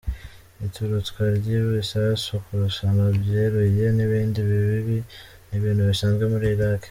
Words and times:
Ituritswa 0.65 1.21
ry’ibisasu, 1.37 2.31
kurasana 2.45 3.03
byeruye, 3.21 3.85
n’ibindi 3.95 4.39
bibi 4.49 4.97
n’ibintu 5.49 5.81
bisanzwe 5.91 6.23
muri 6.33 6.47
Iraq. 6.55 6.79